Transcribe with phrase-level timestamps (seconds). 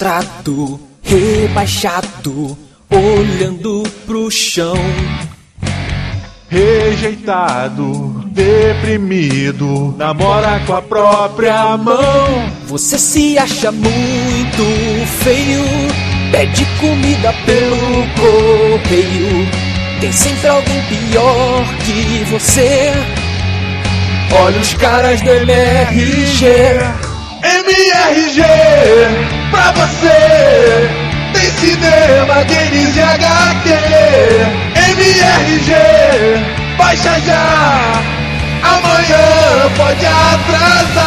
[0.00, 2.56] frustrado, rebaixado,
[2.88, 4.74] olhando pro chão.
[6.48, 12.50] Rejeitado, deprimido, namora com a própria mão.
[12.66, 15.64] Você se acha muito feio,
[16.32, 17.76] pede comida pelo
[18.16, 19.46] correio.
[20.00, 22.90] Tem sempre alguém pior que você.
[24.42, 26.46] Olha os caras do MRG.
[27.42, 30.88] MRG pra você.
[31.32, 33.68] Tem cinema, games e HQ.
[34.92, 35.70] MRG,
[36.76, 38.02] baixa já.
[38.62, 41.00] Amanhã pode atrasar.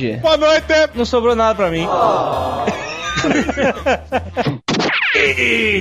[0.00, 0.16] Boa tarde.
[0.16, 0.66] Boa noite.
[0.94, 1.86] Não sobrou nada pra mim.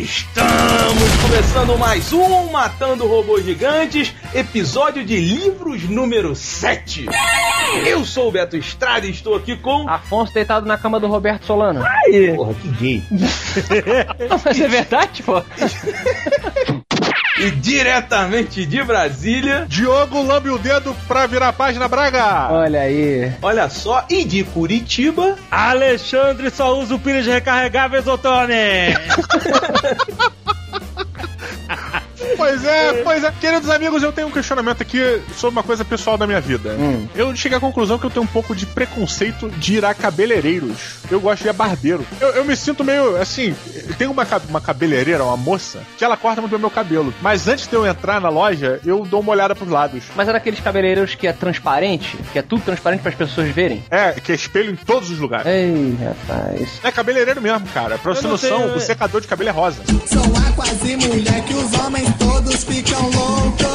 [0.04, 7.06] Estamos começando mais um Matando Robôs Gigantes, episódio de livros número 7.
[7.86, 9.88] Eu sou o Beto Estrada e estou aqui com.
[9.88, 11.82] Afonso deitado na cama do Roberto Solano.
[12.36, 13.04] Porra, que gay.
[14.44, 15.42] Mas é verdade, pô.
[17.40, 22.52] E diretamente de Brasília, Diogo lambe o dedo pra virar a página Braga.
[22.52, 23.32] Olha aí.
[23.42, 28.56] olha só, e de Curitiba, Alexandre só usa o pires recarregáveis, ô Tony!
[32.40, 33.34] Pois é, pois é.
[33.40, 36.74] Queridos amigos, eu tenho um questionamento aqui sobre uma coisa pessoal da minha vida.
[37.14, 41.00] Eu cheguei à conclusão que eu tenho um pouco de preconceito de ir a cabeleireiros.
[41.12, 42.06] Eu gosto de ir a barbeiro.
[42.22, 43.54] Eu, eu me sinto meio, assim,
[43.98, 47.14] tem uma, uma cabeleireira, uma moça, que ela corta muito bem meu cabelo.
[47.22, 50.06] Mas antes de eu entrar na loja, eu dou uma olhada pros lados.
[50.16, 53.84] Mas é daqueles cabeleireiros que é transparente, que é tudo transparente para as pessoas verem.
[53.92, 55.46] É, que é espelho em todos os lugares.
[55.46, 56.80] Ei, rapaz.
[56.86, 57.98] É cabeleireiro mesmo, cara.
[57.98, 59.82] Pra você noção, o secador de cabelo é rosa.
[60.06, 63.70] São águas e mulher que os homens todos ficam loucos.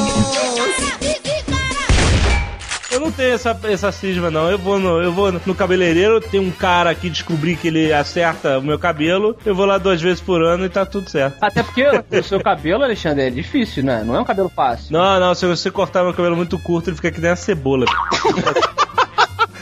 [2.95, 4.49] Eu não tenho essa, essa cisma, não.
[4.49, 8.61] Eu vou, no, eu vou no cabeleireiro, tem um cara que descobri que ele acerta
[8.61, 11.37] o meu cabelo, eu vou lá duas vezes por ano e tá tudo certo.
[11.41, 14.05] Até porque o seu cabelo, Alexandre, é difícil, né?
[14.07, 14.93] Não é um cabelo fácil.
[14.93, 17.85] Não, não, se você cortar meu cabelo muito curto, ele fica que nem a cebola.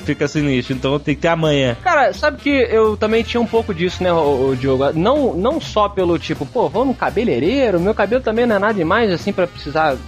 [0.03, 1.77] fica sinistro, então tem que ter amanhã.
[1.83, 4.93] Cara, sabe que eu também tinha um pouco disso, né, o, o Diogo?
[4.93, 8.75] Não, não só pelo tipo, pô, vou no cabeleireiro, meu cabelo também não é nada
[8.75, 9.99] demais, assim, pra precisar uh,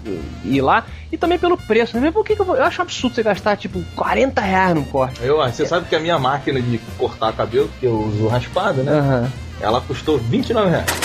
[0.45, 0.85] ir lá.
[1.13, 2.11] E também pelo preço, né?
[2.11, 2.57] Por que, que eu vou.
[2.57, 5.23] Eu acho um absurdo você gastar, tipo, 40 reais num corte.
[5.23, 8.93] eu, você sabe que a minha máquina de cortar cabelo, que eu uso raspada, né?
[8.93, 9.33] Aham.
[9.61, 11.04] Ela custou 29 reais.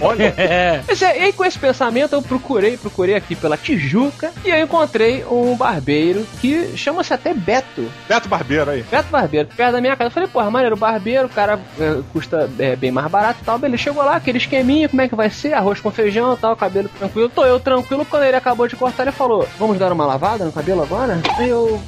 [0.40, 0.82] É.
[0.86, 4.62] Mas é, e aí com esse pensamento eu procurei, procurei aqui pela Tijuca e eu
[4.62, 7.90] encontrei um barbeiro que chama-se até Beto.
[8.08, 8.82] Beto Barbeiro aí.
[8.82, 10.08] Beto Barbeiro, perto da minha casa.
[10.08, 13.58] Eu falei, porra, maneiro, barbeiro, o cara é, custa é, bem mais barato e tal.
[13.58, 15.52] Beleza, chegou lá, aquele esqueminha, como é que vai ser?
[15.52, 17.28] Arroz com feijão e tal, cabelo tranquilo.
[17.28, 20.52] Tô eu tranquilo, quando ele acabou de cortar, ele falou, vamos dar uma lavada no
[20.52, 21.20] cabelo agora?
[21.36, 21.80] Aí eu,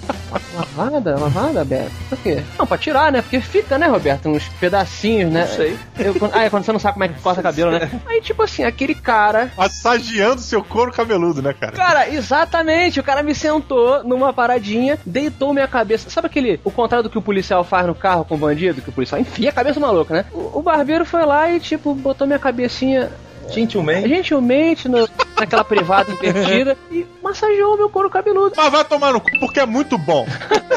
[0.54, 1.18] lavada?
[1.18, 1.90] Lavada, Beto?
[2.08, 2.42] Por quê?
[2.58, 3.22] Não, pra tirar, né?
[3.22, 4.28] Porque fica, né, Roberto?
[4.28, 5.40] Uns pedacinhos, né?
[5.42, 5.78] Não sei.
[5.98, 7.90] Eu, quando- ah, é quando você não sabe como é que corta cabelo, né?
[8.06, 11.72] Aí, tipo assim, aquele cara Massageando seu couro cabeludo, né, cara?
[11.72, 13.00] Cara, exatamente.
[13.00, 16.08] O cara me sentou numa paradinha, deitou minha cabeça.
[16.10, 18.80] Sabe aquele, o contrário do que o policial faz no carro com o bandido?
[18.82, 20.24] Que o policial enfia a cabeça do maluco, né?
[20.32, 23.10] O, o barbeiro foi lá e, tipo, botou minha cabecinha
[23.50, 24.08] Gentilmente.
[24.08, 25.08] gentilmente no-
[25.38, 28.54] naquela privada invertida e massageou meu couro cabeludo.
[28.56, 30.26] Mas vai tomar no cu, porque é muito bom.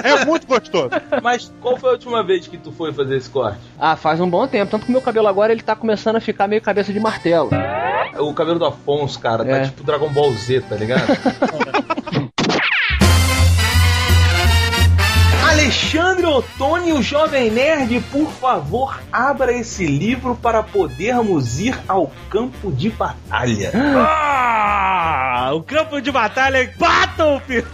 [0.04, 0.90] É muito gostoso.
[1.24, 3.60] Mas qual foi a última vez que tu foi fazer esse corte?
[3.80, 4.72] Ah, faz um bom tempo.
[4.72, 7.50] Tanto que o meu cabelo agora ele tá começando a ficar meio cabeça de martelo.
[8.20, 9.64] O cabelo do Afonso, cara, tá É.
[9.66, 11.06] tipo Dragon Ball Z, tá ligado?
[15.96, 22.70] Alexandre Ottoni, o Jovem Nerd, por favor, abra esse livro para podermos ir ao campo
[22.70, 23.72] de batalha.
[23.74, 27.66] Ah, o campo de batalha é Battlefield!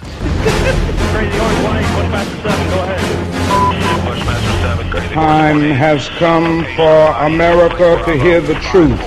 [5.13, 9.01] time has come for America to hear the truth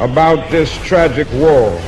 [0.00, 1.78] about this tragic war.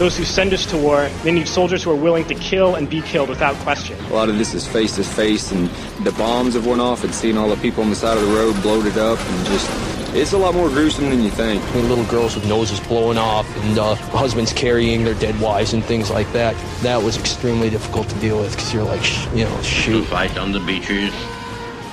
[0.00, 2.88] Those who send us to war, they need soldiers who are willing to kill and
[2.88, 4.02] be killed without question.
[4.06, 5.68] A lot of this is face to face, and
[6.06, 8.34] the bombs have went off, and seeing all the people on the side of the
[8.34, 9.70] road bloated up, and just
[10.16, 11.62] it's a lot more gruesome than you think.
[11.74, 16.08] little girls with noses blowing off and uh, husbands carrying their dead wives and things
[16.08, 16.56] like that.
[16.80, 19.60] That was extremely difficult to deal with because you're like, sh- you know, shoot.
[19.60, 19.82] We shoot.
[19.82, 21.12] still fight on the beaches.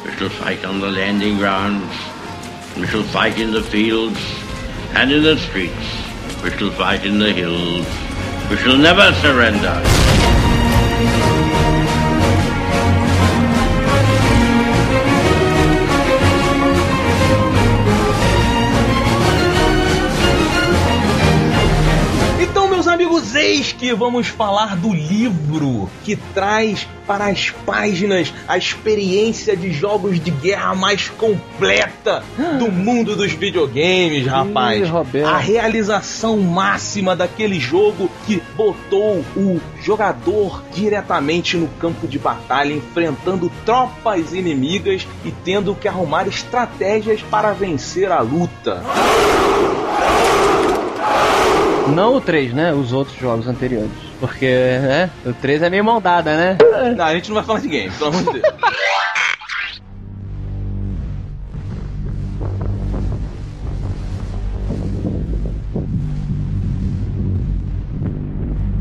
[0.05, 1.93] We shall fight on the landing grounds.
[2.77, 4.17] We shall fight in the fields
[4.93, 6.06] and in the streets.
[6.43, 7.85] We shall fight in the hills.
[8.49, 10.16] We shall never surrender.
[22.97, 29.71] Amigos, eis que vamos falar do livro que traz para as páginas a experiência de
[29.71, 32.23] jogos de guerra mais completa
[32.57, 34.89] do mundo dos videogames, rapaz.
[34.89, 35.27] Roberto.
[35.27, 43.51] a realização máxima daquele jogo que botou o jogador diretamente no campo de batalha, enfrentando
[43.63, 48.81] tropas inimigas e tendo que arrumar estratégias para vencer a luta.
[51.93, 52.73] Não o 3, né?
[52.73, 53.91] Os outros jogos anteriores.
[54.19, 55.09] Porque, né?
[55.25, 56.57] O 3 é meio mão dada, né?
[56.95, 58.53] Não, a gente não vai falar de game, pelo amor de Deus.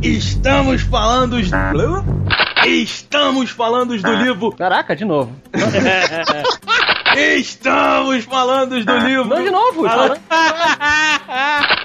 [0.03, 1.51] Estamos falando de...
[2.69, 4.53] Estamos falando do livro.
[4.53, 5.33] Caraca, de novo.
[7.17, 9.25] Estamos falando do livro.
[9.27, 9.85] Não, de novo.
[9.85, 10.19] Fala-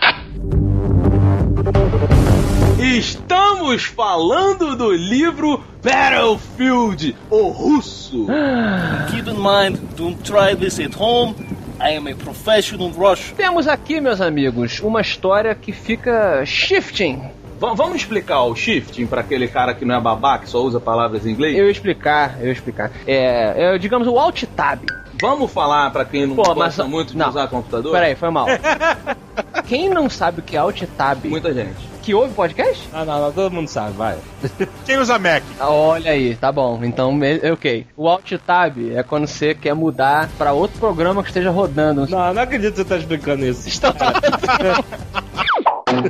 [3.71, 8.27] Estamos falando do livro Battlefield, o russo.
[9.09, 11.33] Keep in mind, don't try this at home.
[11.79, 13.33] I am a professional rusher.
[13.35, 17.31] Temos aqui, meus amigos, uma história que fica shifting.
[17.61, 20.79] Va- vamos explicar o shifting para aquele cara que não é babá, que só usa
[20.79, 21.55] palavras em inglês?
[21.55, 22.91] Eu explicar, eu explicar.
[23.05, 24.79] É, é, digamos, o Alt Tab.
[25.21, 27.29] Vamos falar para quem não Pô, gosta mas- muito de não.
[27.29, 27.91] usar computador?
[27.91, 28.47] Peraí, foi mal.
[29.67, 31.75] Quem não sabe o que é Alt Tab, Muita gente.
[32.01, 32.89] que ouve podcast?
[32.91, 34.17] Ah, não, não, todo mundo sabe, vai.
[34.85, 35.43] Quem usa Mac?
[35.59, 36.81] Ah, Olha aí, tá bom.
[36.83, 37.17] Então,
[37.53, 37.85] ok.
[37.95, 42.05] O Alt Tab é quando você quer mudar pra outro programa que esteja rodando.
[42.09, 43.69] Não, não acredito que você tá explicando isso.
[43.69, 43.71] E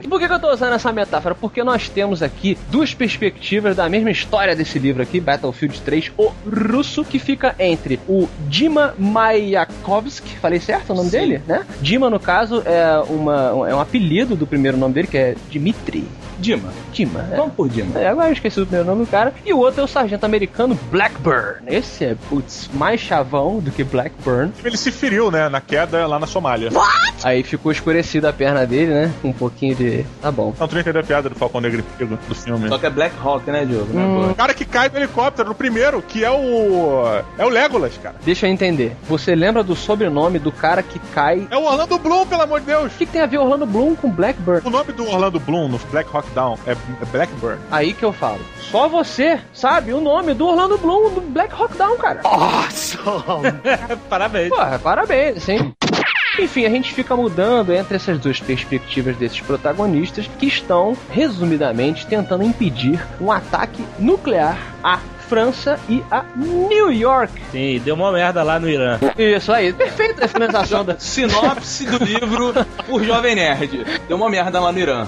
[0.07, 1.35] por que, que eu tô usando essa metáfora?
[1.35, 6.31] Porque nós temos aqui duas perspectivas da mesma história desse livro aqui, Battlefield 3, o
[6.45, 11.17] russo, que fica entre o Dima Mayakovsky, falei certo o nome Sim.
[11.17, 11.65] dele, né?
[11.81, 16.07] Dima, no caso, é, uma, é um apelido do primeiro nome dele, que é Dmitri.
[16.41, 16.69] Dima.
[16.91, 17.35] Dima, é.
[17.37, 17.99] Vamos por Dima.
[17.99, 19.33] É, agora eu esqueci o primeiro nome do cara.
[19.45, 21.61] E o outro é o sargento americano Blackburn.
[21.67, 24.51] Esse é, putz, mais chavão do que Blackburn.
[24.63, 26.69] Ele se feriu, né, na queda lá na Somália.
[27.23, 29.11] Aí ficou escurecida a perna dele, né?
[29.21, 30.05] Com um pouquinho de.
[30.21, 30.53] Tá bom.
[30.59, 32.67] Não, tu não entendeu a piada do Falcão Negro e do filme.
[32.67, 33.97] Só que é Black Hawk, né, Diogo?
[33.99, 34.33] É O boa.
[34.33, 37.03] cara que cai do helicóptero no primeiro, que é o.
[37.37, 38.15] É o Legolas, cara.
[38.25, 38.95] Deixa eu entender.
[39.07, 41.47] Você lembra do sobrenome do cara que cai.
[41.51, 42.91] É o Orlando Bloom, pelo amor de Deus.
[42.93, 44.61] O que, que tem a ver Orlando Bloom com Blackburn?
[44.65, 47.59] O nome do Orlando Bloom no Black Hawk Down é é Blackburn.
[47.69, 48.39] Aí que eu falo.
[48.57, 52.21] Só você sabe o nome do Orlando Bloom do Black Hawk Down, cara.
[54.09, 54.49] Parabéns.
[54.49, 55.73] Porra, parabéns, hein?
[56.39, 62.43] Enfim, a gente fica mudando entre essas duas perspectivas desses protagonistas que estão, resumidamente, tentando
[62.43, 64.97] impedir um ataque nuclear à
[65.35, 67.31] França e a New York.
[67.53, 68.99] Sim, deu uma merda lá no Irã.
[69.17, 70.99] Isso aí, perfeita a finalização da.
[70.99, 72.53] Sinopse do livro
[72.85, 73.85] por Jovem Nerd.
[74.09, 75.07] Deu uma merda lá no Irã.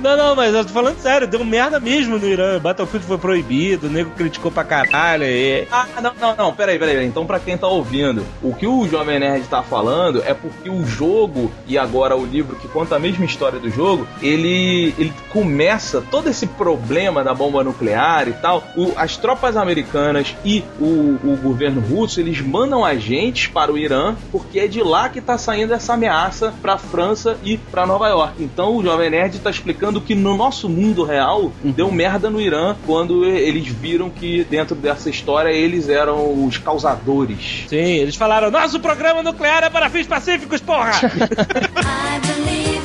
[0.00, 2.58] Não, não, mas eu tô falando sério, deu merda mesmo no Irã.
[2.58, 5.22] Battlefield foi proibido, o nego criticou pra caralho.
[5.24, 5.68] E...
[5.70, 7.06] Ah, não, não, não, peraí, peraí.
[7.06, 10.84] Então, pra quem tá ouvindo, o que o Jovem Nerd tá falando é porque o
[10.84, 16.02] jogo e agora o livro que conta a mesma história do jogo, ele, ele começa
[16.10, 18.64] todo esse problema da bomba nuclear e tal.
[18.76, 24.14] O- as tropas americanas e o, o governo russo, eles mandam agentes para o Irã
[24.30, 28.42] porque é de lá que tá saindo essa ameaça pra França e pra Nova York.
[28.42, 32.76] Então, o Jovem Nerd tá explicando que no nosso mundo real deu merda no Irã
[32.86, 37.64] quando eles viram que dentro dessa história eles eram os causadores.
[37.68, 40.92] Sim, eles falaram: nosso programa nuclear é para fins pacíficos, porra!
[42.12, 42.81] I believe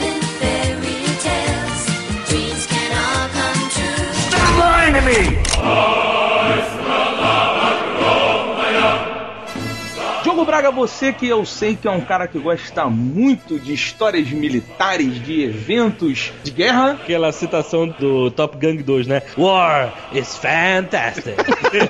[4.88, 5.38] Me!
[10.24, 14.29] Diogo Braga, você que eu sei que é um cara que gosta muito de histórias
[14.29, 16.91] militares, de eventos de guerra.
[16.91, 19.24] Aquela citação do Top Gun 2, né?
[19.38, 21.36] War is fantastic.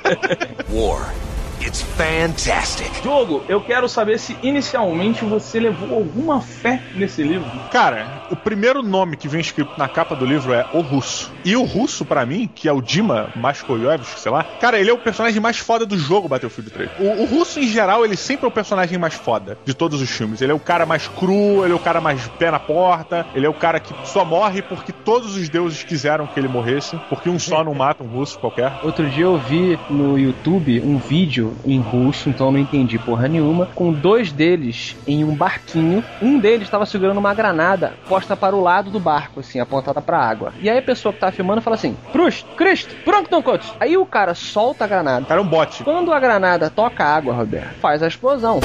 [0.72, 1.14] War.
[1.62, 3.02] It's fantastic.
[3.02, 7.50] Diogo, eu quero saber se inicialmente você levou alguma fé nesse livro.
[7.72, 11.32] Cara, o primeiro nome que vem escrito na capa do livro é O Russo.
[11.44, 14.94] E o Russo, pra mim, que é o Dima Maskoyevich, sei lá, cara, ele é
[14.94, 16.90] o personagem mais foda do jogo Battlefield 3.
[17.00, 20.10] O, o Russo, em geral, ele sempre é o personagem mais foda de todos os
[20.10, 20.42] filmes.
[20.42, 23.46] Ele é o cara mais cru, ele é o cara mais pé na porta, ele
[23.46, 27.30] é o cara que só morre porque todos os deuses quiseram que ele morresse, porque
[27.30, 28.80] um só não mata um russo qualquer.
[28.84, 33.28] Outro dia eu vi no YouTube um vídeo em russo, então eu não entendi porra
[33.28, 36.04] nenhuma, com dois deles em um barquinho.
[36.22, 40.20] Um deles estava segurando uma granada posta para o lado do barco, assim, apontada pra
[40.20, 40.54] água.
[40.62, 43.74] E aí a pessoa que tá filmando fala assim: Cruz, Cristo, Plankton Coach.
[43.80, 45.26] Aí o cara solta a granada.
[45.30, 45.84] Era um bote.
[45.84, 48.60] Quando a granada toca a água, Roberto, faz a explosão.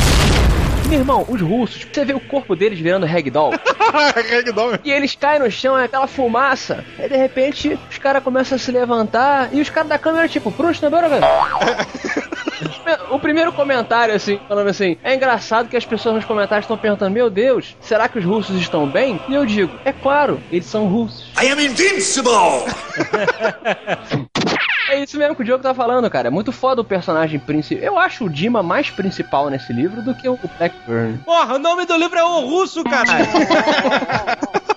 [0.89, 3.53] Meu irmão, os russos, você vê o corpo deles virando ragdoll.
[3.93, 4.79] Ragdoll.
[4.85, 6.85] E eles caem no chão, é aquela fumaça.
[6.99, 10.53] Aí de repente os caras começam a se levantar e os caras da câmera, tipo,
[10.53, 10.91] Proust, na
[13.11, 17.11] O primeiro comentário, assim, falando assim, é engraçado que as pessoas nos comentários estão perguntando:
[17.11, 19.21] Meu Deus, será que os russos estão bem?
[19.29, 21.31] E eu digo: É claro, eles são russos.
[21.41, 22.65] I am invincible!
[24.89, 26.29] É isso mesmo que o Diogo tá falando, cara.
[26.29, 27.83] É muito foda o personagem principal.
[27.83, 31.17] Eu acho o Dima mais principal nesse livro do que o Blackburn.
[31.25, 33.07] Porra, o nome do livro é O Russo, cara.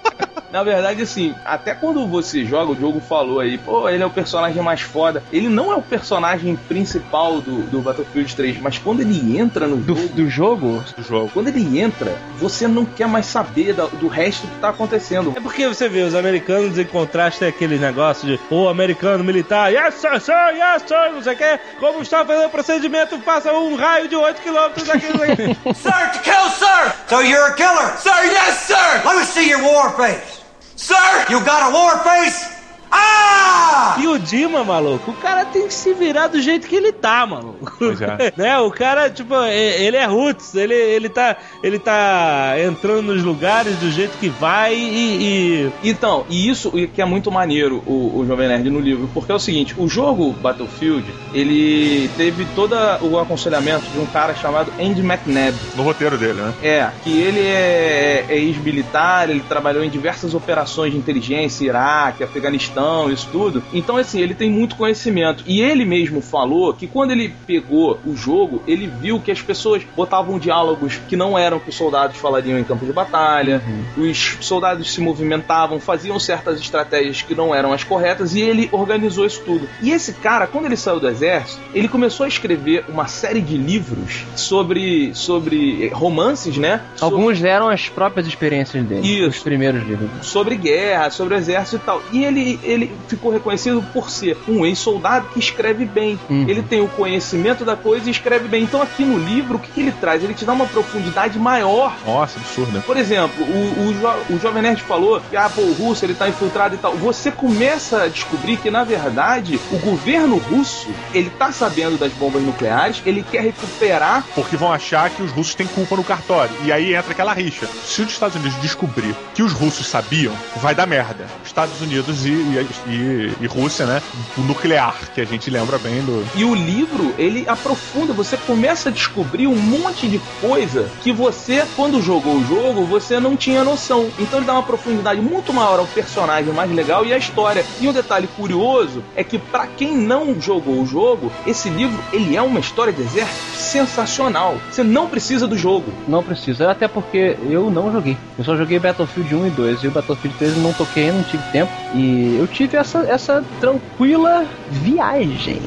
[0.55, 4.09] Na verdade, assim, até quando você joga, o jogo falou aí, pô, ele é o
[4.09, 5.21] personagem mais foda.
[5.29, 9.75] Ele não é o personagem principal do, do Battlefield 3, mas quando ele entra no
[9.75, 10.13] Do, jogo.
[10.13, 10.83] do jogo?
[10.95, 11.29] Do jogo.
[11.33, 15.33] Quando ele entra, você não quer mais saber da- do resto que tá acontecendo.
[15.35, 19.73] É porque você vê, os americanos em contraste é aquele negócio de o americano militar,
[19.73, 23.51] yes sir, sir, yes sir, não sei o que, como está fazendo o procedimento, faça
[23.51, 24.55] um raio de 8 km
[24.89, 25.73] aqui, não sei o quê.
[25.73, 26.93] Sir, to kill, sir!
[27.09, 27.97] So you're a killer?
[27.97, 29.01] Sir, yes, sir!
[29.05, 30.44] Let me see your war face!
[30.85, 31.25] Sir!
[31.31, 32.45] You got a war face?
[32.91, 33.99] Ah!
[34.25, 37.71] Dima, maluco, o cara tem que se virar do jeito que ele tá, maluco.
[37.77, 38.33] Pois é.
[38.37, 38.57] né?
[38.59, 43.75] O cara, tipo, é- ele é roots, ele, ele, tá, ele tá entrando nos lugares
[43.77, 45.67] do jeito que vai e.
[45.83, 49.31] e- Então, e isso que é muito maneiro o, o Jovem Nerd no livro, porque
[49.31, 54.71] é o seguinte, o jogo Battlefield, ele teve todo o aconselhamento de um cara chamado
[54.79, 55.55] Andy McNabb.
[55.75, 56.53] No roteiro dele, né?
[56.63, 63.11] É, que ele é, é ex-militar, ele trabalhou em diversas operações de inteligência, Iraque, Afeganistão,
[63.11, 63.61] isso tudo.
[63.73, 65.43] Então, assim, ele tem muito conhecimento.
[65.45, 69.83] E ele mesmo falou que quando ele pegou o jogo, ele viu que as pessoas
[69.95, 73.61] botavam diálogos que não eram que os soldados falariam em campo de batalha,
[73.97, 79.25] os soldados se movimentavam, faziam certas estratégias que não eram as corretas, e ele organizou
[79.25, 79.67] isso tudo.
[79.81, 83.57] E esse cara, quando ele saiu do exército, ele começou a escrever uma série de
[83.57, 86.81] livros sobre, sobre romances, né?
[87.01, 89.05] Alguns eram as próprias experiências dele.
[89.05, 89.25] Isso.
[89.35, 90.25] Os primeiros livros.
[90.25, 92.01] sobre guerra, sobre o exército e tal.
[92.11, 96.19] E ele, ele ficou reconhecido por ser um ex-soldado que escreve bem.
[96.29, 96.45] Uhum.
[96.47, 98.63] Ele tem o conhecimento da coisa e escreve bem.
[98.63, 100.23] Então aqui no livro, o que, que ele traz?
[100.23, 101.93] Ele te dá uma profundidade maior.
[102.05, 102.83] Nossa, absurdo, né?
[102.85, 106.13] Por exemplo, o, o, jo- o Jovem Nerd falou que ah, pô, o russo ele
[106.13, 106.93] tá infiltrado e tal.
[106.95, 112.41] Você começa a descobrir que, na verdade, o governo russo ele tá sabendo das bombas
[112.41, 116.53] nucleares, ele quer recuperar Porque vão achar que os russos têm culpa no cartório.
[116.63, 117.67] E aí entra aquela rixa.
[117.85, 121.25] Se os Estados Unidos descobrir que os russos sabiam, vai dar merda.
[121.43, 123.94] Estados Unidos e, e, e- e Rússia, né?
[124.37, 126.25] O nuclear, que a gente lembra bem do.
[126.35, 131.65] E o livro, ele aprofunda, você começa a descobrir um monte de coisa que você,
[131.75, 134.09] quando jogou o jogo, você não tinha noção.
[134.19, 137.65] Então ele dá uma profundidade muito maior ao personagem mais legal e à história.
[137.79, 142.35] E um detalhe curioso é que pra quem não jogou o jogo, esse livro, ele
[142.35, 144.57] é uma história de exército sensacional.
[144.69, 145.91] Você não precisa do jogo.
[146.07, 148.17] Não precisa, até porque eu não joguei.
[148.37, 151.23] Eu só joguei Battlefield 1 e 2 e o Battlefield 3 eu não toquei, não
[151.23, 151.71] tive tempo.
[151.93, 153.43] E eu tive essa, essa
[153.79, 155.61] tranquila viagem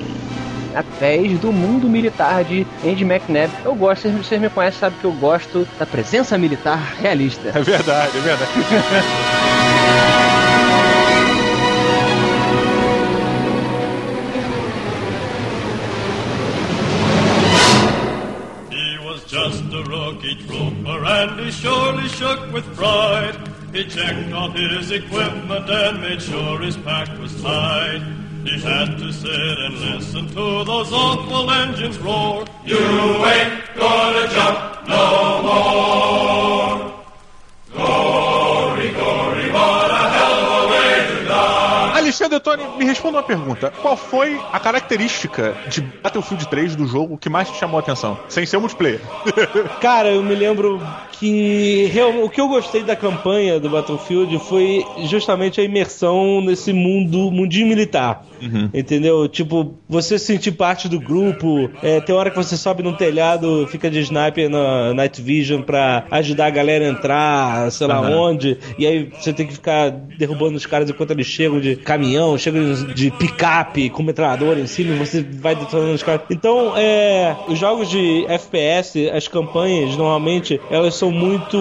[0.74, 3.50] através do mundo militar de Andy McNabb.
[3.64, 7.48] Eu gosto, vocês- vocês me conhecem, sabem que eu gosto da presença militar realista.
[7.54, 8.50] É verdade, é verdade.
[18.70, 23.36] He was just a rookie trooper and he surely shook with pride.
[23.72, 28.00] He checked on his equipment and made sure his pack was tight.
[28.44, 32.46] He had to sit and listen to those awful engines roar.
[32.64, 36.17] You ain't gonna jump no more.
[42.08, 43.70] Alexandre Tony, me responda uma pergunta.
[43.82, 48.18] Qual foi a característica de Battlefield 3 do jogo que mais te chamou a atenção?
[48.30, 49.00] Sem ser o multiplayer.
[49.78, 50.80] Cara, eu me lembro
[51.12, 57.30] que o que eu gostei da campanha do Battlefield foi justamente a imersão nesse mundo,
[57.30, 58.24] mundinho militar.
[58.72, 59.28] Entendeu?
[59.28, 61.68] Tipo, você se sentir parte do grupo.
[61.82, 66.04] É, tem hora que você sobe num telhado, fica de sniper na Night Vision pra
[66.10, 68.16] ajudar a galera a entrar, sei lá Aham.
[68.16, 68.56] onde.
[68.78, 71.97] E aí você tem que ficar derrubando os caras enquanto eles chegam de caminhão,
[72.38, 76.22] chegam de picape com metralhador em cima e você vai detonando os caras.
[76.30, 81.58] Então, é, os jogos de FPS, as campanhas, normalmente, elas são muito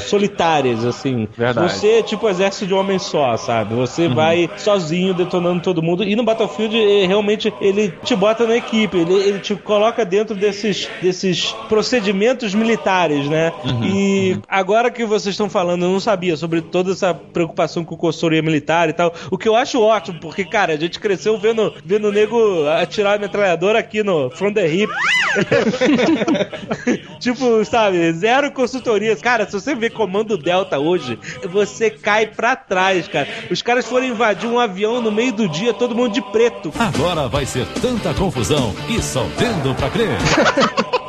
[0.00, 1.28] solitárias, assim.
[1.36, 1.72] Verdade.
[1.72, 3.74] Você é tipo exército de homem só, sabe?
[3.74, 6.02] Você vai sozinho detonando todo mundo.
[6.02, 6.76] E no Battlefield,
[7.06, 13.28] realmente, ele te bota na equipe, ele, ele te coloca dentro desses, desses procedimentos militares,
[13.28, 13.52] né?
[13.84, 18.42] E agora que vocês estão falando, eu não sabia sobre toda essa preocupação com consultoria
[18.42, 19.12] militar e tal.
[19.30, 23.16] O que eu acho ótimo, porque, cara, a gente cresceu vendo, vendo o nego atirar
[23.16, 24.92] a metralhadora aqui no From the Hip.
[27.20, 29.16] tipo, sabe, zero consultoria.
[29.16, 31.18] Cara, se você vê Comando Delta hoje,
[31.50, 33.28] você cai pra trás, cara.
[33.50, 36.72] Os caras foram invadir um avião no meio do dia, todo mundo de preto.
[36.78, 40.16] Agora vai ser tanta confusão e só vendo pra crer.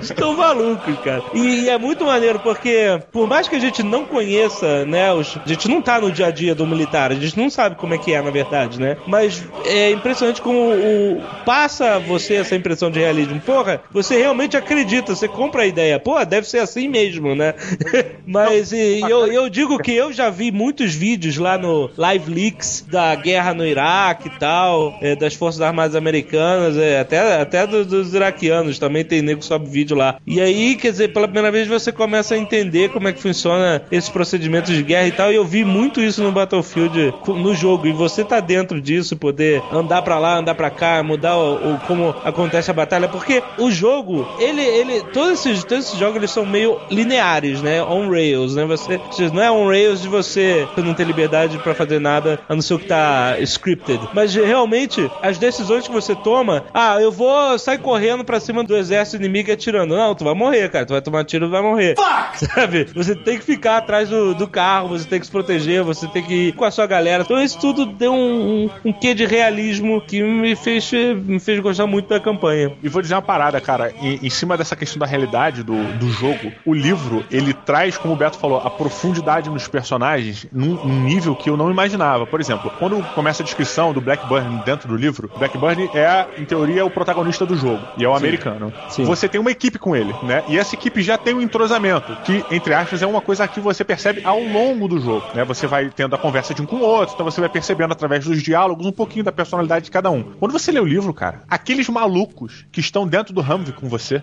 [0.00, 1.22] Estão malucos, cara.
[1.34, 5.36] E, e é muito maneiro porque, por mais que a gente não conheça, né, os,
[5.44, 7.94] a gente não tá no dia a dia do militar, a gente não sabe como
[7.94, 8.96] é que é, na verdade, né?
[9.06, 13.40] Mas é impressionante como o, passa você essa impressão de realismo.
[13.40, 15.98] Porra, você realmente acredita, você compra a ideia.
[15.98, 17.54] Pô, deve ser assim mesmo, né?
[18.26, 22.84] Mas e, eu, eu digo que eu já vi muitos vídeos lá no Live Leaks
[22.90, 27.84] da guerra no Iraque e tal, é, das Forças Armadas Americanas, é, até, até do-
[27.84, 30.16] dos iraquianos também tem nego sobe vídeo lá.
[30.26, 33.82] E aí, quer dizer, pela primeira vez você começa a entender como é que funciona
[33.90, 35.32] esses procedimentos de guerra e tal.
[35.32, 37.86] E eu vi muito isso no Battlefield no jogo.
[37.86, 41.78] E você tá dentro disso, poder andar pra lá, andar pra cá, mudar o, o-
[41.86, 43.08] como acontece a batalha.
[43.08, 47.82] Porque o jogo, ele, ele, todos esses, todos esses jogos eles são meio lineares, né?
[47.82, 48.64] On rails, né?
[48.64, 49.00] Você,
[49.32, 52.74] não é on rails de você não ter liberdade pra fazer nada, a não ser
[52.74, 54.00] o que tá scripted.
[54.12, 58.76] Mas realmente, as decisões que você toma, ah, eu vou sair correndo pra cima do
[58.76, 59.96] exército inimigo atirando.
[59.96, 60.86] Não, tu vai morrer, cara.
[60.86, 61.94] Tu vai tomar tiro e vai morrer.
[62.34, 62.84] Sabe?
[62.94, 66.22] Você tem que ficar atrás do, do carro, você tem que se proteger, você tem
[66.22, 67.22] que ir com a sua galera.
[67.22, 71.60] Então isso tudo deu um, um, um quê de realismo que me fez, me fez
[71.60, 72.72] gostar muito da campanha.
[72.82, 76.08] E vou dizer uma parada, cara, em, em cima dessa questão da realidade do, do
[76.10, 81.00] jogo, o livro, ele traz, como o Beto falou, a profundidade nos personagens num, num
[81.02, 82.26] nível que eu não imaginava.
[82.26, 86.84] Por exemplo, quando começa a descrição do Blackburn dentro do livro, Blackburn é, em teoria,
[86.84, 88.18] o protagonista do jogo, e é o Sim.
[88.18, 88.72] americano.
[88.88, 89.04] Sim.
[89.04, 90.42] Você tem uma equipe com ele, né?
[90.48, 93.84] E essa equipe já tem um entrosamento, que, entre aspas, é uma coisa que você
[93.84, 95.44] percebe ao longo do jogo, né?
[95.44, 98.24] Você vai tendo a conversa de um com o outro, então você vai percebendo através
[98.24, 100.22] dos diálogos um pouquinho da personalidade de cada um.
[100.38, 104.22] Quando você lê o livro, cara, aqueles malucos que estão dentro do Humvee com você,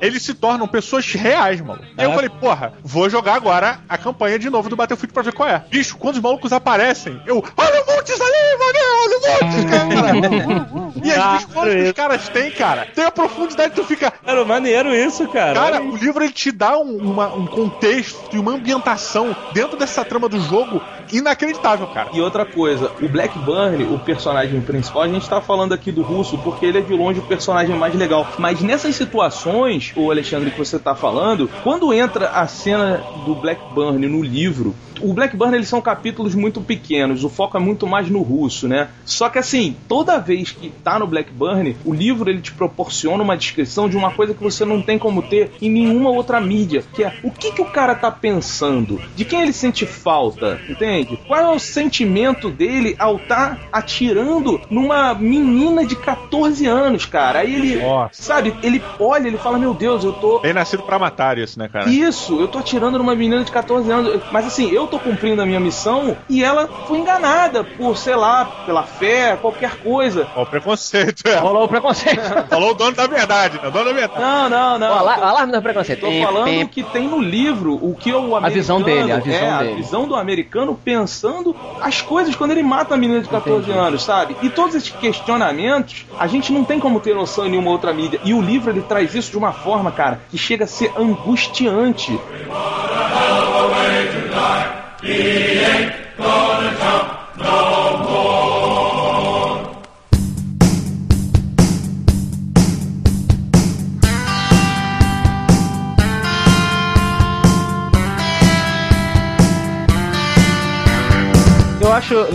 [0.00, 1.84] eles se tornam pessoas reais, maluco.
[1.98, 2.14] Aí eu É.
[2.14, 5.62] falei, porra, vou jogar agora a campanha de novo do Battlefield pra ver qual é.
[5.70, 11.02] Bicho, quando os malucos aparecem, eu, olha o Montes ali, valeu, olha o Montes, cara.
[11.04, 14.10] e as respostas que os caras têm, cara, tem a profundidade que tu fica.
[14.10, 15.54] Cara, maneiro isso, cara.
[15.54, 20.04] Cara, o livro ele te dá um, uma- um contexto e uma ambientação dentro dessa
[20.04, 20.80] trama do jogo
[21.12, 22.10] inacreditável, cara.
[22.12, 26.38] E outra coisa, o Blackburn, o personagem principal, a gente tá falando aqui do russo
[26.38, 28.26] porque ele é de longe o personagem mais legal.
[28.38, 34.06] Mas nessas situações, o Alexandre, que você tá falando, quando entra a cena do Blackburn
[34.06, 38.22] no livro, o Blackburn eles são capítulos muito pequenos, o foco é muito mais no
[38.22, 38.88] russo, né?
[39.04, 43.36] Só que assim, toda vez que tá no Blackburn, o livro ele te proporciona uma
[43.36, 47.04] descrição de uma coisa que você não tem como ter em nenhuma outra mídia, que
[47.04, 51.18] é o que que o cara tá pensando, de quem ele sente falta, entende?
[51.26, 57.40] Qual é o sentimento dele ao tá atirando numa menina de 14 anos, cara?
[57.40, 57.80] Aí ele,
[58.12, 61.68] sabe, ele olha, ele fala, meu Deus, eu tô Bem nascido pra matar isso, né,
[61.68, 61.88] cara?
[61.88, 64.22] isso, eu tô atirando numa menina de 14 anos.
[64.30, 68.44] Mas assim, eu tô cumprindo a minha missão e ela foi enganada por, sei lá,
[68.66, 70.26] pela fé, qualquer coisa.
[70.36, 71.36] Ó, o preconceito, é.
[71.36, 72.20] Rolou o preconceito.
[72.50, 73.68] Falou o dono da verdade, né?
[73.68, 74.20] O dono da verdade.
[74.20, 74.90] Não, não, não.
[74.90, 76.00] O ala- o alarme do preconceito.
[76.00, 78.50] Tô falando que tem no livro o que o americano...
[78.54, 79.72] visão dele, a visão é, dele.
[79.72, 84.02] a visão do americano pensando as coisas quando ele mata a menina de 14 anos,
[84.04, 84.36] sabe?
[84.42, 88.20] E todos esses questionamentos, a gente não tem como ter noção em nenhuma outra mídia.
[88.24, 92.18] E o livro, ele traz isso de uma forma, cara, que chega a ser angustiante.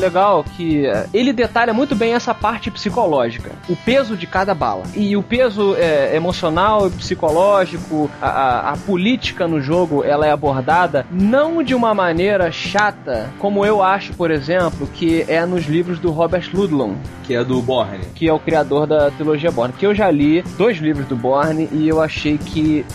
[0.08, 4.84] Legal que eh, ele detalha muito bem essa parte psicológica, o peso de cada bala.
[4.96, 11.06] E o peso eh, emocional psicológico, a, a- a política no jogo, ela é abordada
[11.12, 16.12] não de uma maneira chata, como eu acho, por exemplo, que é nos livros do
[16.12, 16.96] Robert Ludlum.
[17.24, 18.00] Que é do Borne.
[18.16, 19.74] Que é o criador da trilogia Borne.
[19.78, 22.86] Que eu já li dois livros do Borne e eu achei que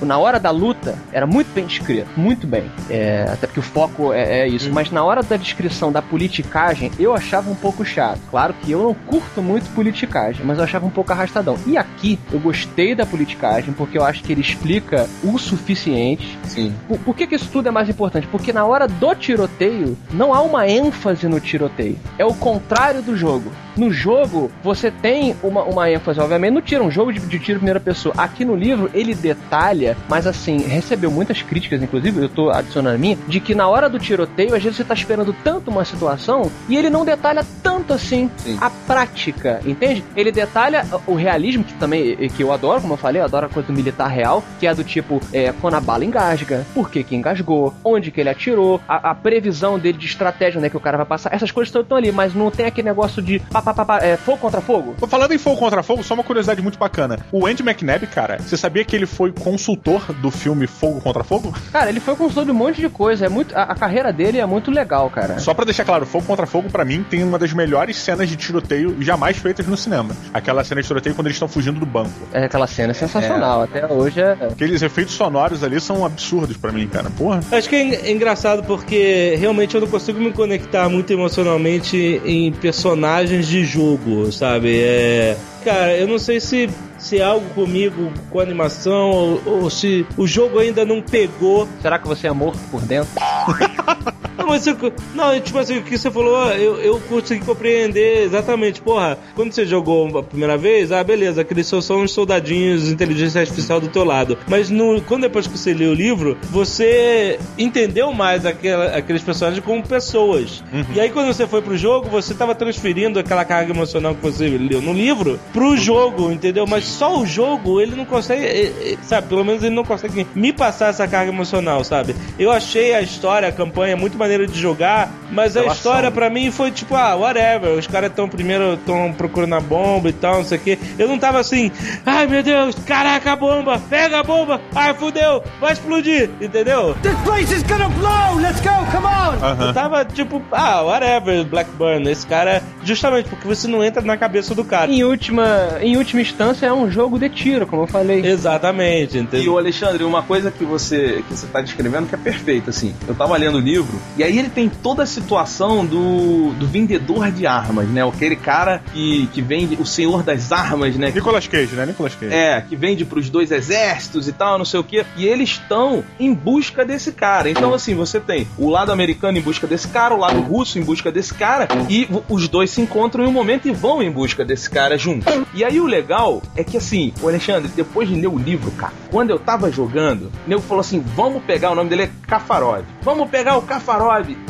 [0.00, 2.64] o- na hora da luta era muito bem descrito, muito bem.
[2.88, 4.70] Eh, até porque o foco é, é isso.
[4.72, 6.00] Mas na hora da descrição da
[6.44, 8.20] politicagem, eu achava um pouco chato.
[8.30, 11.56] Claro que eu não curto muito politicagem, mas eu achava um pouco arrastadão.
[11.66, 16.38] E aqui, eu gostei da politicagem, porque eu acho que ele explica o suficiente.
[16.44, 16.74] Sim.
[16.86, 18.26] Por, por que, que isso tudo é mais importante?
[18.28, 21.98] Porque na hora do tiroteio, não há uma ênfase no tiroteio.
[22.18, 23.50] É o contrário do jogo.
[23.76, 27.56] No jogo, você tem uma, uma ênfase, obviamente, no tiro, um jogo de, de tiro
[27.56, 28.14] em primeira pessoa.
[28.16, 32.98] Aqui no livro, ele detalha, mas assim, recebeu muitas críticas, inclusive, eu tô adicionando a
[32.98, 36.50] minha, de que na hora do tiroteio, às vezes você tá esperando tanto uma situação
[36.68, 40.04] e ele não detalha tanto assim a prática, entende?
[40.16, 43.48] Ele detalha o realismo, que também que eu adoro, como eu falei, eu adoro a
[43.48, 47.02] coisa do militar real, que é do tipo, é, quando a bala engasga, por que
[47.02, 50.76] que engasgou, onde que ele atirou, a, a previsão dele de estratégia, onde é que
[50.76, 53.63] o cara vai passar, essas coisas estão ali, mas não tem aquele negócio de pá,
[53.64, 54.94] pá, pá, pá, é, fogo contra fogo.
[55.08, 57.18] Falando em fogo contra fogo, só uma curiosidade muito bacana.
[57.32, 61.54] O Andy McNabb, cara, você sabia que ele foi consultor do filme Fogo contra Fogo?
[61.72, 64.38] Cara, ele foi consultor de um monte de coisa, é muito, a, a carreira dele
[64.38, 65.38] é muito legal, cara.
[65.38, 68.36] Só pra deixar claro, Fogo contra Fogo, pra mim, tem uma das melhores cenas de
[68.36, 70.14] tiroteio jamais feitas no cinema.
[70.32, 72.12] Aquela cena de tiroteio quando eles estão fugindo do banco.
[72.32, 74.32] É, aquela cena é sensacional, até hoje é...
[74.50, 77.10] Aqueles efeitos sonoros ali são absurdos pra mim, cara.
[77.10, 77.40] Porra.
[77.50, 82.52] Acho que é é engraçado porque realmente eu não consigo me conectar muito emocionalmente em
[82.52, 84.80] personagens de jogo, sabe?
[84.80, 90.06] É, cara, eu não sei se se é algo comigo com animação ou, ou se
[90.16, 91.68] o jogo ainda não pegou.
[91.82, 93.12] Será que você é morto por dentro?
[94.44, 94.76] Não, mas você,
[95.14, 98.82] não, tipo assim, o que você falou, eu, eu consegui compreender exatamente.
[98.82, 102.92] Porra, quando você jogou a primeira vez, ah, beleza, aqueles só são os soldadinhos de
[102.92, 104.36] inteligência artificial do teu lado.
[104.46, 109.64] Mas no, quando depois que você leu o livro, você entendeu mais aquela, aqueles personagens
[109.64, 110.62] como pessoas.
[110.94, 114.46] E aí quando você foi pro jogo, você tava transferindo aquela carga emocional que você
[114.46, 116.66] leu no livro pro jogo, entendeu?
[116.66, 120.26] Mas só o jogo, ele não consegue, eh, eh, sabe, pelo menos ele não consegue
[120.34, 122.14] me passar essa carga emocional, sabe?
[122.38, 125.76] Eu achei a história, a campanha muito maneira de jogar, mas a Relação.
[125.76, 130.08] história pra mim foi tipo, ah, whatever, os caras estão primeiro estão procurando a bomba
[130.08, 130.78] e tal, não sei o quê.
[130.98, 131.70] Eu não tava assim,
[132.04, 136.94] ai meu Deus, caraca a bomba, pega a bomba, ai fudeu, vai explodir, entendeu?
[137.02, 138.40] This place is gonna blow!
[138.40, 139.64] Let's go, come on!
[139.66, 144.54] Eu tava tipo, ah, whatever, Blackburn, esse cara, justamente porque você não entra na cabeça
[144.54, 144.90] do cara.
[144.90, 148.24] Em última, em última instância, é um jogo de tiro, como eu falei.
[148.24, 149.52] Exatamente, E entendeu?
[149.54, 152.94] o Alexandre, uma coisa que você que você tá descrevendo que é perfeita, assim.
[153.06, 157.30] Eu tava lendo o livro, e aí ele tem toda a situação do, do vendedor
[157.30, 158.06] de armas, né?
[158.06, 161.10] Aquele cara que, que vende, o senhor das armas, né?
[161.14, 161.86] Nicolas Cage, né?
[161.86, 162.34] Nicolas Cage.
[162.34, 165.04] É, que vende pros dois exércitos e tal, não sei o quê.
[165.16, 167.50] E eles estão em busca desse cara.
[167.50, 170.82] Então, assim, você tem o lado americano em busca desse cara, o lado russo em
[170.82, 174.44] busca desse cara, e os dois se encontram em um momento e vão em busca
[174.44, 175.32] desse cara juntos.
[175.52, 178.92] E aí o legal é que, assim, o Alexandre, depois de ler o livro, cara,
[179.10, 182.84] quando eu tava jogando, o nego falou assim: vamos pegar, o nome dele é Kafarov.
[183.02, 183.62] Vamos pegar o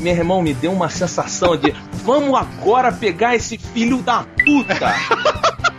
[0.01, 1.75] Meu irmão me deu uma sensação de:
[2.05, 4.95] vamos agora pegar esse filho da puta.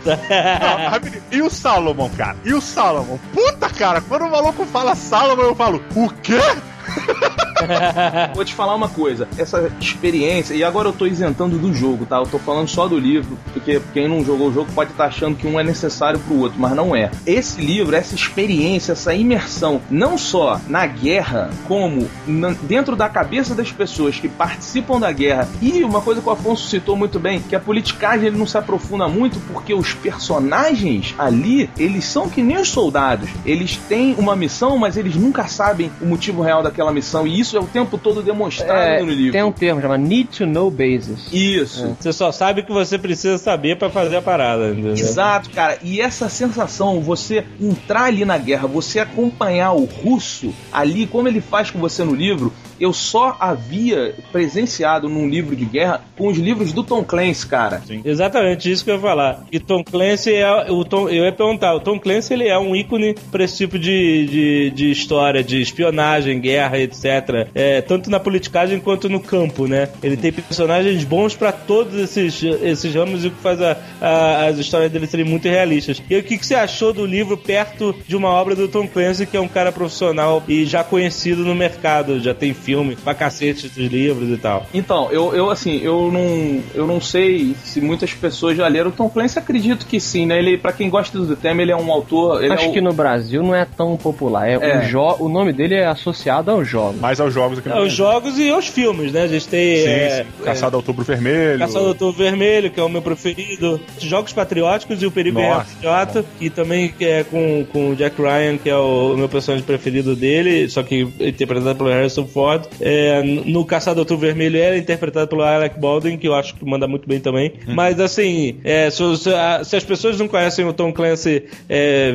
[0.06, 2.36] Não, e o Salomon, cara?
[2.44, 3.18] E o Salomon?
[3.32, 6.40] Puta, cara, quando o maluco fala Salomon, eu falo, o quê?
[8.34, 12.16] Vou te falar uma coisa, essa experiência, e agora eu tô isentando do jogo, tá?
[12.18, 15.36] Eu tô falando só do livro, porque quem não jogou o jogo pode estar achando
[15.36, 17.10] que um é necessário pro outro, mas não é.
[17.26, 23.54] Esse livro, essa experiência, essa imersão, não só na guerra, como na- dentro da cabeça
[23.54, 27.40] das pessoas que participam da guerra, e uma coisa que o Afonso citou muito bem,
[27.40, 32.42] que a politicagem ele não se aprofunda muito porque os personagens ali, eles são que
[32.42, 33.28] nem os soldados.
[33.44, 37.56] Eles têm uma missão, mas eles nunca sabem o motivo real daquela missão, e isso
[37.56, 39.32] é o tempo todo demonstrado É, no livro.
[39.32, 41.32] tem um termo chamado Need to Know Basis.
[41.32, 41.96] Isso.
[41.98, 44.92] Você só sabe o que você precisa saber pra fazer a parada, entendeu?
[44.92, 45.78] Exato, cara.
[45.82, 51.40] E essa sensação, você entrar ali na guerra, você acompanhar o russo ali, como ele
[51.40, 56.38] faz com você no livro, eu só havia presenciado num livro de guerra com os
[56.38, 57.82] livros do Tom Clancy, cara.
[58.04, 59.44] Exatamente, isso que eu ia falar.
[59.50, 62.74] E Tom Clancy é o Tom, eu ia perguntar, o Tom Clancy ele é um
[62.74, 67.48] ícone pra esse tipo de, de, de história, de espionagem, guerra, etc.
[67.54, 69.88] É, tanto na politicagem quanto no campo, né?
[70.02, 74.46] Ele tem personagens bons pra todos esses, esses ramos e o que faz a, a-
[74.46, 76.02] as histórias dele serem muito realistas.
[76.08, 79.26] E o que, que você achou do livro perto de uma obra do Tom Clancy,
[79.26, 83.68] que é um cara profissional e já conhecido no mercado, já tem filme pra cacete
[83.68, 84.66] dos livros e tal?
[84.74, 88.92] Então, eu, eu assim, eu não, eu não sei se muitas pessoas já leram o
[88.92, 90.38] Tom Clancy, acredito que sim, né?
[90.38, 92.80] Ele, para quem gosta do tema, ele é um autor, ele Acho é o- que
[92.80, 94.48] no Brasil não é tão popular.
[94.48, 94.78] É, É.
[94.78, 97.00] O, jo o nome dele é associado aos jogos.
[97.00, 97.96] Mais aos jogos aqui no É, os Brasil.
[97.96, 99.22] jogos e os filmes, né?
[99.22, 99.76] A gente tem.
[99.82, 100.44] Sim, é, sim.
[100.44, 101.58] Caçado ao Outubro Vermelho.
[101.60, 103.80] Caçado Outubro Vermelho, que é o meu preferido.
[104.00, 108.56] Jogos Patrióticos e o Perigo Nossa, Patriota, que também é com, com o Jack Ryan,
[108.58, 112.55] que é o meu personagem preferido dele, só que interpretado pelo Harrison Ford.
[112.58, 112.68] Concordo.
[112.80, 116.86] É, no Caçado Outubro Vermelho era interpretado pelo Alec Baldwin, que eu acho que manda
[116.86, 117.52] muito bem também.
[117.68, 122.14] Mas assim, é, se, se a- se as pessoas não conhecem o Tom Clancy é,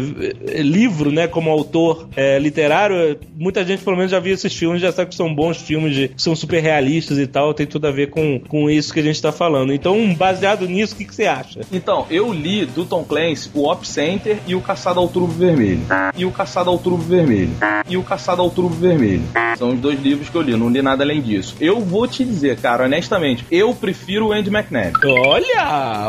[0.62, 4.92] livro, né, como autor é, literário, muita gente pelo menos já viu esses filmes, já
[4.92, 8.10] sabe que são bons filmes, de, são super realistas e tal, tem tudo a ver
[8.10, 9.74] com, com isso que a gente tá falando.
[9.74, 11.62] Então, baseado nisso, o que, que você acha?
[11.72, 15.82] Então, eu li do Tom Clancy o Op Center e o Caçado ao Turbo Vermelho.
[16.16, 17.50] E o Caçado ao Turbo Vermelho.
[17.88, 19.24] E o Caçado ao Turbo Vermelho.
[19.58, 21.56] São os dois livros que eu li, não li nada além disso.
[21.60, 24.94] Eu vou te dizer, cara, honestamente, eu prefiro o Andy McNabb.
[25.06, 26.08] Olha!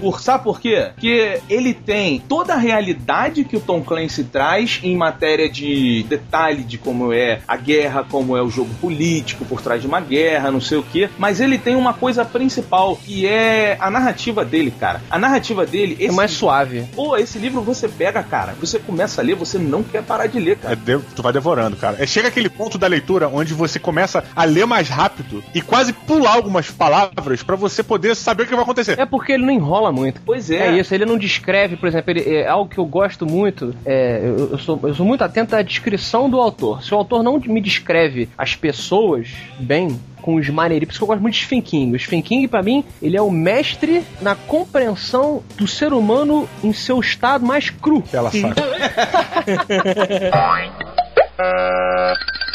[0.00, 0.90] Por, sabe por quê?
[0.94, 6.62] Porque ele tem toda a realidade que o Tom Clancy traz em matéria de detalhe
[6.62, 10.50] de como é a guerra, como é o jogo político por trás de uma guerra,
[10.50, 11.08] não sei o quê.
[11.18, 15.02] Mas ele tem uma coisa principal, que é a narrativa dele, cara.
[15.10, 15.96] A narrativa dele...
[16.00, 16.86] É mais suave.
[16.94, 20.40] Pô, esse livro você pega, cara, você começa a ler, você não quer parar de
[20.40, 20.74] ler, cara.
[20.74, 21.96] É, tu vai devorando, cara.
[22.00, 25.92] É, chega aquele ponto da leitura onde você começa a ler mais rápido e quase
[25.92, 28.98] pular algumas palavras pra você poder saber o que vai acontecer.
[28.98, 30.20] É porque ele não enrola muito.
[30.24, 30.68] Pois é.
[30.68, 34.20] É isso, ele não descreve, por exemplo, ele, é algo que eu gosto muito, é,
[34.22, 36.82] eu, eu sou, eu sou muito atento à descrição do autor.
[36.82, 39.28] Se o autor não me descreve as pessoas
[39.58, 41.94] bem, com os maneirinhos, por isso que eu gosto muito de Stephen King.
[41.94, 46.72] O Stephen King, pra mim, ele é o mestre na compreensão do ser humano em
[46.72, 48.02] seu estado mais cru.
[48.10, 48.54] Ela sabe.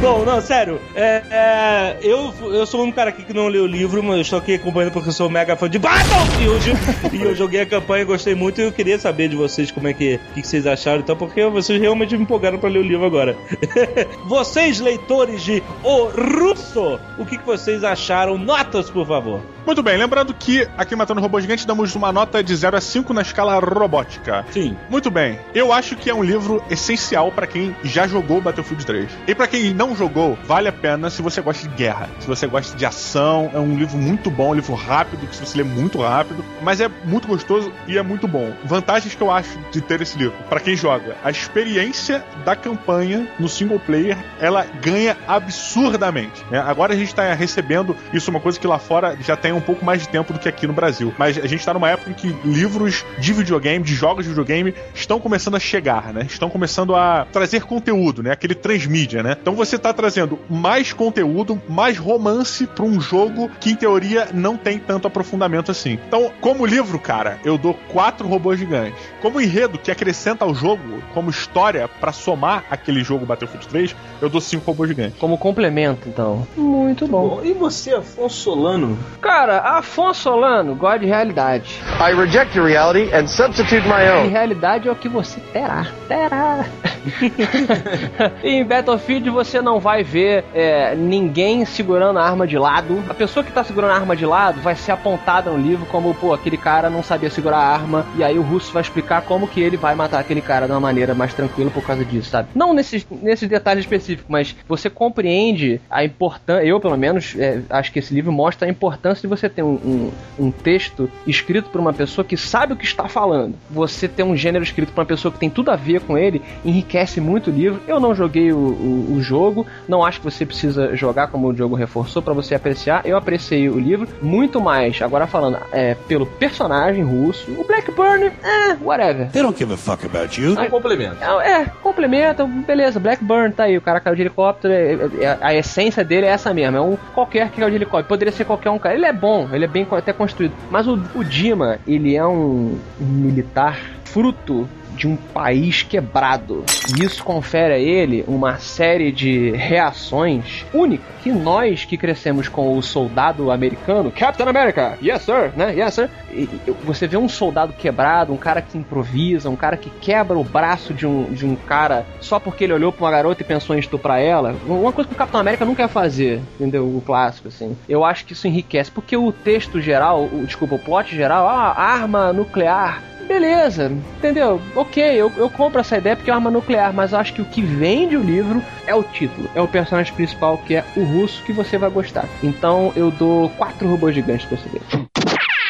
[0.00, 0.80] Bom, não, sério.
[0.94, 4.22] É, é, eu, eu sou um cara aqui que não leu o livro, mas eu
[4.22, 6.72] estou aqui acompanhando porque eu sou mega fã de Battlefield.
[7.12, 9.92] e eu joguei a campanha, gostei muito e eu queria saber de vocês como é
[9.92, 12.82] que, o que, que vocês acharam, então, porque vocês realmente me empolgaram para ler o
[12.82, 13.36] livro agora.
[14.26, 18.38] vocês, leitores de O Russo, o que, que vocês acharam?
[18.38, 19.40] Notas, por favor.
[19.68, 22.80] Muito bem, lembrando que aqui em Matando Robô Gigante damos uma nota de 0 a
[22.80, 24.42] 5 na escala robótica.
[24.50, 24.74] Sim.
[24.88, 29.10] Muito bem, eu acho que é um livro essencial pra quem já jogou Battlefield 3.
[29.26, 32.46] E pra quem não jogou, vale a pena se você gosta de guerra, se você
[32.46, 33.50] gosta de ação.
[33.52, 36.88] É um livro muito bom, um livro rápido, que você lê muito rápido, mas é
[37.04, 38.50] muito gostoso e é muito bom.
[38.64, 40.38] Vantagens que eu acho de ter esse livro.
[40.48, 46.42] Pra quem joga, a experiência da campanha no single player, ela ganha absurdamente.
[46.50, 46.58] né?
[46.58, 49.57] Agora a gente tá recebendo isso, é uma coisa que lá fora já tem um
[49.60, 51.12] pouco mais de tempo do que aqui no Brasil.
[51.18, 54.74] Mas a gente tá numa época em que livros de videogame, de jogos de videogame,
[54.94, 56.26] estão começando a chegar, né?
[56.28, 58.32] Estão começando a trazer conteúdo, né?
[58.32, 59.36] Aquele transmídia, né?
[59.40, 64.56] Então você tá trazendo mais conteúdo, mais romance pra um jogo que em teoria não
[64.56, 65.98] tem tanto aprofundamento assim.
[66.06, 69.00] Então, como livro, cara, eu dou quatro robôs gigantes.
[69.20, 74.28] Como enredo que acrescenta ao jogo, como história pra somar aquele jogo Battlefield 3, eu
[74.28, 75.18] dou cinco robôs gigantes.
[75.18, 76.46] Como complemento, então.
[76.56, 77.40] Muito bom.
[77.42, 78.98] E você, Afonso Solano?
[79.20, 81.80] Cara, Afonso Solano gosta de realidade.
[82.00, 84.28] I reject your reality and substitute my E own.
[84.30, 85.86] realidade é o que você terá.
[86.06, 86.64] Terá.
[88.42, 93.02] em Battlefield você não vai ver é, ninguém segurando a arma de lado.
[93.08, 96.14] A pessoa que tá segurando a arma de lado vai ser apontada no livro como,
[96.14, 98.06] pô, aquele cara não sabia segurar a arma.
[98.16, 100.80] E aí o russo vai explicar como que ele vai matar aquele cara de uma
[100.80, 102.48] maneira mais tranquila por causa disso, sabe?
[102.54, 106.64] Não nesses, nesses detalhes específicos, mas você compreende a importância.
[106.64, 109.74] Eu, pelo menos, é, acho que esse livro mostra a importância de você ter um,
[109.74, 113.54] um, um texto escrito por uma pessoa que sabe o que está falando.
[113.70, 116.40] Você ter um gênero escrito por uma pessoa que tem tudo a ver com ele
[116.64, 117.82] enriquece muito o livro.
[117.86, 121.52] Eu não joguei o, o, o jogo, não acho que você precisa jogar como o
[121.52, 123.02] Diogo reforçou para você apreciar.
[123.04, 127.50] Eu apreciei o livro muito mais, agora falando, é, pelo personagem russo.
[127.58, 129.30] O Blackburn, é, whatever.
[129.30, 130.52] They don't give a fuck about you.
[130.52, 131.22] Um complemento.
[131.22, 135.54] É, é, complementa, beleza, Blackburn tá aí, o cara caiu de helicóptero, é- é- a
[135.54, 138.70] essência dele é essa mesmo, é um qualquer que caiu de helicóptero, poderia ser qualquer
[138.70, 142.16] um cara, ele é bom, ele é bem até construído, mas o, o Dima, ele
[142.16, 146.64] é um militar fruto de um país quebrado.
[146.98, 152.76] E isso confere a ele uma série de reações únicas que nós que crescemos com
[152.76, 155.74] o soldado americano, Captain America, yes sir, né?
[155.74, 156.10] Yes sir.
[156.32, 156.48] E-
[156.84, 160.94] você vê um soldado quebrado, um cara que improvisa, um cara que quebra o braço
[160.94, 163.78] de um, de um cara só porque ele olhou pra uma garota e pensou em
[163.80, 164.54] estuprar ela.
[164.66, 166.84] Uma coisa que o Capitão América nunca ia fazer, entendeu?
[166.84, 167.76] O clássico, assim.
[167.88, 171.74] Eu acho que isso enriquece, porque o texto geral, o, desculpa, o plot geral, ah,
[171.76, 174.60] arma nuclear, beleza, entendeu?
[174.74, 177.44] Ok, eu, eu compro essa ideia porque é uma arma nuclear, mas acho que o
[177.44, 181.42] que vende o livro é o título, é o personagem principal que é o russo
[181.44, 182.26] que você vai gostar.
[182.42, 185.08] Então eu dou quatro robôs gigantes pra esse livro.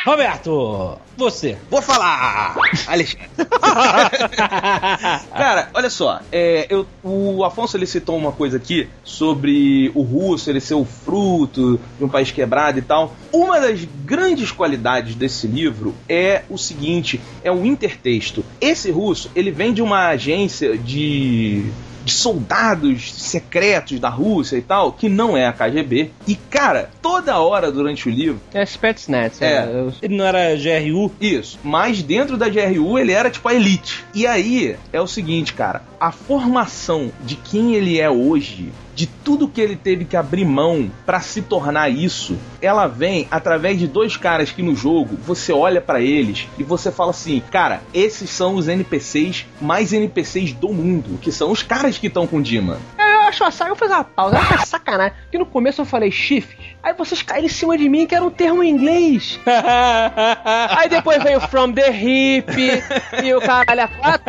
[0.08, 1.58] Roberto, você.
[1.70, 2.56] Vou falar!
[2.86, 3.28] Alexandre.
[5.36, 10.48] Cara, olha só, é, eu, o Afonso ele citou uma coisa aqui sobre o russo,
[10.48, 13.14] ele ser o fruto de um país quebrado e tal.
[13.30, 18.42] Uma das grandes qualidades desse livro é o seguinte: é o intertexto.
[18.62, 21.70] Esse russo, ele vem de uma agência de
[22.08, 26.10] de soldados secretos da Rússia e tal, que não é a KGB.
[26.26, 28.40] E, cara, toda hora durante o livro.
[28.54, 29.42] É Spetsnaz.
[29.42, 29.68] É.
[30.00, 31.12] Ele não era GRU?
[31.20, 31.58] Isso.
[31.62, 34.04] Mas dentro da GRU ele era tipo a elite.
[34.14, 35.82] E aí é o seguinte, cara.
[36.00, 40.90] A formação de quem ele é hoje de tudo que ele teve que abrir mão
[41.06, 45.80] para se tornar isso, ela vem através de dois caras que no jogo você olha
[45.80, 51.16] para eles e você fala assim, cara, esses são os NPCs mais NPCs do mundo,
[51.22, 52.80] que são os caras que estão com Dima.
[52.98, 55.16] Eu acho a saga, eu fiz uma pausa, acho sacanagem.
[55.22, 58.24] Porque no começo eu falei shift, aí vocês caíram em cima de mim que era
[58.24, 59.38] um termo em inglês.
[59.44, 62.52] aí depois veio from the hip
[63.22, 64.24] e o caralho a quatro.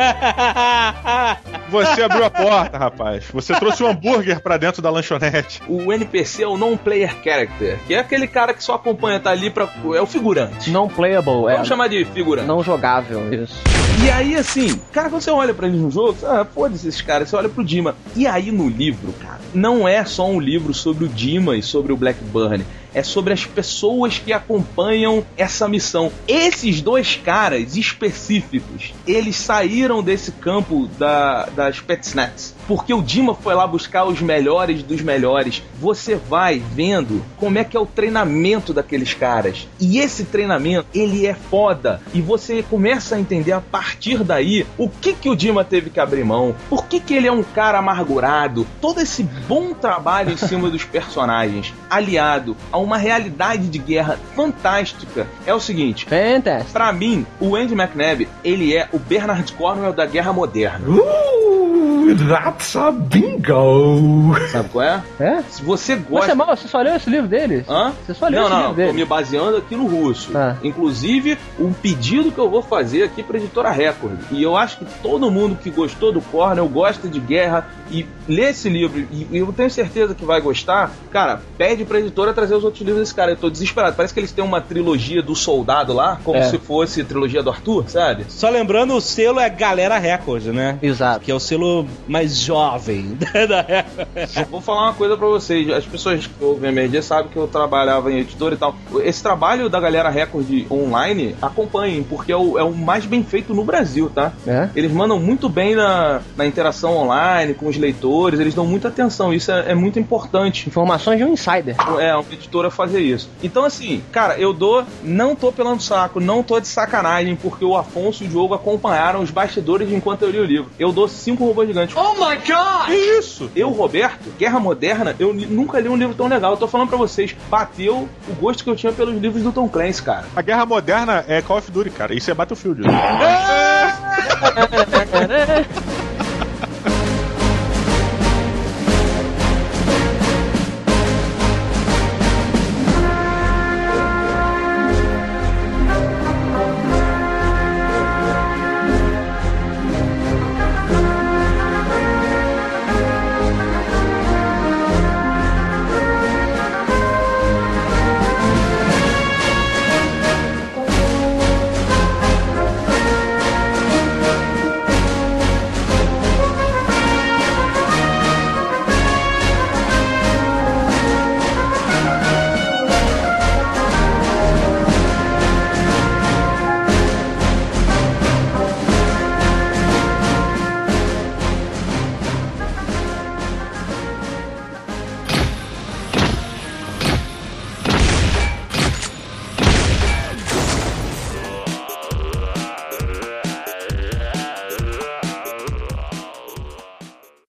[1.70, 3.24] Você abriu a porta, rapaz.
[3.32, 5.62] Você trouxe um hambúrguer pra dentro da lanchonete.
[5.68, 9.50] O NPC é o non-player character, que é aquele cara que só acompanha, tá ali
[9.50, 9.68] pra.
[9.94, 10.70] É o figurante.
[10.70, 11.54] Não playable, é.
[11.54, 12.46] Vamos chamar de figurante.
[12.48, 13.60] Não jogável, isso.
[14.02, 17.02] E aí, assim, cara, quando você olha pra eles no jogo, você, ah, foda-se esses
[17.02, 17.94] caras, você olha pro Dima.
[18.16, 21.92] E aí no livro, cara, não é só um livro sobre o Dima e sobre
[21.92, 22.49] o Blackburn.
[22.50, 22.79] Lohane.
[22.94, 26.10] É sobre as pessoas que acompanham essa missão.
[26.26, 32.54] Esses dois caras específicos, eles saíram desse campo da, das Petsnats.
[32.66, 35.62] Porque o Dima foi lá buscar os melhores dos melhores.
[35.80, 39.66] Você vai vendo como é que é o treinamento daqueles caras.
[39.80, 42.00] E esse treinamento, ele é foda.
[42.14, 45.98] E você começa a entender a partir daí o que que o Dima teve que
[45.98, 46.54] abrir mão.
[46.68, 48.66] Por que que ele é um cara amargurado.
[48.80, 55.26] Todo esse bom trabalho em cima dos personagens, aliado a uma realidade de guerra fantástica,
[55.46, 56.06] é o seguinte.
[56.06, 56.72] Fantástico.
[56.72, 60.86] Pra mim, o Andy McNabb, ele é o Bernard Cornwell da guerra moderna.
[60.88, 64.34] Ooh, that's a bingo!
[64.50, 65.02] Sabe qual é?
[65.18, 65.42] É?
[65.48, 66.34] Se você Você, gosta.
[66.34, 67.64] mal, você só leu esse livro deles?
[67.68, 67.92] Hã?
[68.06, 68.94] Você só leu não, esse não, livro tô deles?
[68.94, 70.32] me baseando aqui no russo.
[70.32, 70.56] Tá.
[70.62, 74.18] Inclusive, um pedido que eu vou fazer aqui pra editora Record.
[74.30, 78.50] E eu acho que todo mundo que gostou do Cornell gosta de guerra e lê
[78.50, 82.54] esse livro, e e eu tenho certeza que vai gostar, cara, pede pra editora trazer
[82.54, 83.32] os outros livros desse cara.
[83.32, 83.96] Eu tô desesperado.
[83.96, 86.42] Parece que eles têm uma trilogia do soldado lá, como É.
[86.44, 88.24] se fosse trilogia do Arthur, sabe?
[88.28, 90.78] Só lembrando, o selo é Galera Record, né?
[90.82, 91.20] Exato.
[91.24, 93.16] Que é o selo mais jovem
[93.48, 94.36] da Record.
[94.36, 95.68] Eu vou falar uma coisa pra vocês.
[95.70, 98.74] As pessoas que ouvem a MRD sabem que eu trabalhava em editora e tal.
[99.02, 103.52] Esse trabalho da galera Record online, acompanhem, porque é o, é o mais bem feito
[103.54, 104.32] no Brasil, tá?
[104.46, 104.68] É?
[104.74, 109.32] Eles mandam muito bem na, na interação online com os leitores, eles dão muita atenção.
[109.32, 110.68] Isso é, é muito importante.
[110.68, 111.76] Informações de um insider.
[111.98, 112.22] É, uma
[112.60, 113.30] editora fazer isso.
[113.42, 114.84] Então, assim, cara, eu dou.
[115.02, 119.22] Não tô pelando saco, não tô de sacanagem, porque o Afonso e o Diogo acompanharam
[119.22, 120.70] os bastidores enquanto eu li o livro.
[120.78, 121.96] Eu dou cinco robôs gigantes.
[121.96, 122.86] Oh my god!
[122.86, 123.50] Que isso?
[123.56, 126.52] Eu, Roberto, Guerra Moderna, eu nunca li um livro tão legal.
[126.52, 129.68] Eu tô falando pra vocês, bateu o gosto que eu tinha pelos livros do Tom
[129.68, 130.26] Clancy, cara.
[130.36, 132.14] A guerra moderna é Call of Duty, cara.
[132.14, 132.82] Isso é Battlefield.